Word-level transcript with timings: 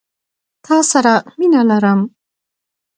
تا 0.65 0.77
سره 0.91 1.13
مينه 1.37 1.61
لرم. 1.69 1.99